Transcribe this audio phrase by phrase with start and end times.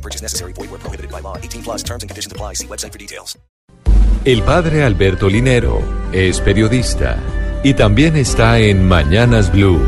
[0.00, 0.52] No purchase necessary.
[0.54, 1.36] Void where prohibited by law.
[1.36, 2.54] 18 plus terms and conditions apply.
[2.54, 3.38] See website for details.
[4.24, 7.18] El padre Alberto Linero es periodista
[7.62, 9.80] y también está en Mañanas Blue.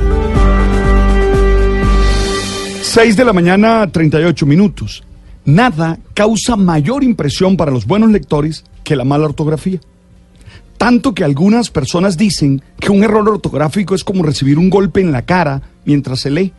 [2.82, 5.02] 6 de la mañana, 38 minutos.
[5.44, 9.80] Nada causa mayor impresión para los buenos lectores que la mala ortografía.
[10.76, 15.12] Tanto que algunas personas dicen que un error ortográfico es como recibir un golpe en
[15.12, 16.52] la cara mientras se lee.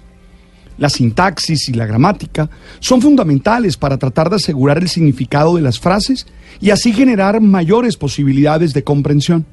[0.83, 2.49] La sintaxis y la gramática
[2.81, 6.27] son fundamentales para tratar de asegurar el significado de las frases
[6.59, 9.45] y así generar mayores posibilidades de comprensión.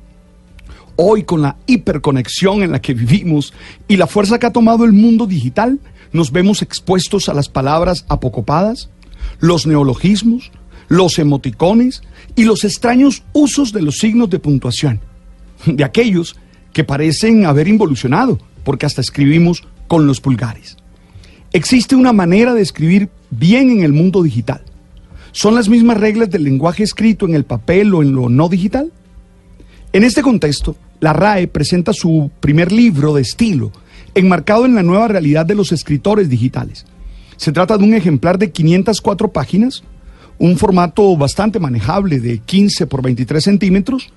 [0.96, 3.54] Hoy con la hiperconexión en la que vivimos
[3.86, 5.78] y la fuerza que ha tomado el mundo digital,
[6.10, 8.90] nos vemos expuestos a las palabras apocopadas,
[9.38, 10.50] los neologismos,
[10.88, 12.02] los emoticones
[12.34, 14.98] y los extraños usos de los signos de puntuación,
[15.64, 16.34] de aquellos
[16.72, 20.79] que parecen haber involucionado, porque hasta escribimos con los pulgares.
[21.52, 24.62] Existe una manera de escribir bien en el mundo digital.
[25.32, 28.92] ¿Son las mismas reglas del lenguaje escrito en el papel o en lo no digital?
[29.92, 33.72] En este contexto, la RAE presenta su primer libro de estilo,
[34.14, 36.86] enmarcado en la nueva realidad de los escritores digitales.
[37.36, 39.82] Se trata de un ejemplar de 504 páginas,
[40.38, 44.12] un formato bastante manejable de 15 por 23 centímetros,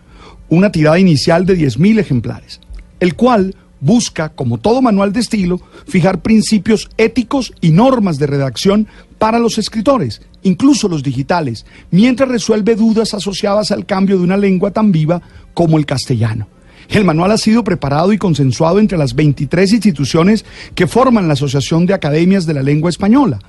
[0.49, 2.59] una tirada inicial de 10.000 ejemplares,
[2.99, 8.87] el cual busca, como todo manual de estilo, fijar principios éticos y normas de redacción
[9.17, 14.71] para los escritores, incluso los digitales, mientras resuelve dudas asociadas al cambio de una lengua
[14.71, 15.21] tan viva
[15.53, 16.47] como el castellano.
[16.89, 21.85] El manual ha sido preparado y consensuado entre las 23 instituciones que forman la Asociación
[21.85, 23.39] de Academias de la Lengua Española.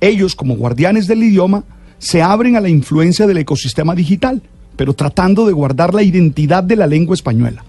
[0.00, 1.64] Ellos, como guardianes del idioma,
[1.98, 4.42] se abren a la influencia del ecosistema digital,
[4.76, 7.64] pero tratando de guardar la identidad de la lengua española.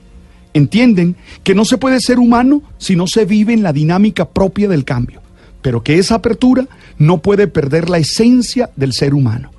[0.54, 4.68] Entienden que no se puede ser humano si no se vive en la dinámica propia
[4.68, 5.22] del cambio,
[5.62, 9.52] pero que esa apertura no puede perder la esencia del ser humano.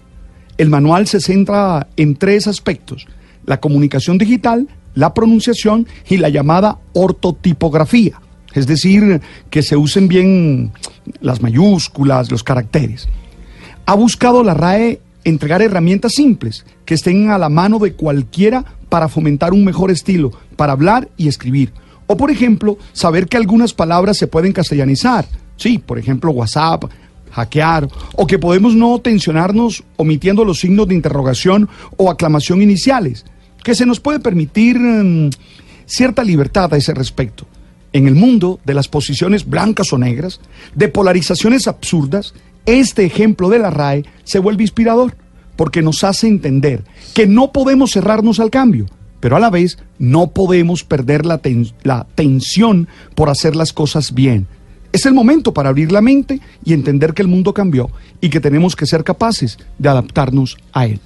[0.56, 3.06] El manual se centra en tres aspectos,
[3.44, 8.20] la comunicación digital, la pronunciación y la llamada ortotipografía,
[8.52, 10.72] es decir, que se usen bien
[11.20, 13.08] las mayúsculas, los caracteres.
[13.86, 19.08] Ha buscado la RAE entregar herramientas simples que estén a la mano de cualquiera para
[19.08, 21.72] fomentar un mejor estilo, para hablar y escribir.
[22.06, 25.26] O, por ejemplo, saber que algunas palabras se pueden castellanizar.
[25.56, 26.84] Sí, por ejemplo, WhatsApp,
[27.32, 33.24] hackear, o que podemos no tensionarnos omitiendo los signos de interrogación o aclamación iniciales,
[33.62, 35.30] que se nos puede permitir mm,
[35.86, 37.46] cierta libertad a ese respecto.
[37.92, 40.40] En el mundo de las posiciones blancas o negras,
[40.74, 42.34] de polarizaciones absurdas,
[42.66, 45.16] este ejemplo de la RAE se vuelve inspirador
[45.56, 48.86] porque nos hace entender que no podemos cerrarnos al cambio,
[49.20, 51.40] pero a la vez no podemos perder la,
[51.82, 54.46] la tensión por hacer las cosas bien.
[54.92, 58.40] Es el momento para abrir la mente y entender que el mundo cambió y que
[58.40, 61.00] tenemos que ser capaces de adaptarnos a él.